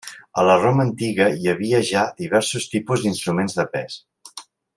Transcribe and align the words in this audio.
A 0.43 0.43
la 0.45 0.53
Roma 0.61 0.85
antiga 0.87 1.27
hi 1.41 1.45
havia 1.53 1.81
ja 1.91 2.07
diversos 2.23 2.67
tipus 2.73 3.05
d'instruments 3.05 3.61
de 3.61 3.67
pes. 3.77 4.01